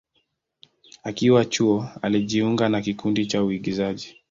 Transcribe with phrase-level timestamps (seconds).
[1.03, 4.17] Akiwa chuo, alijiunga na kikundi cha uigizaji.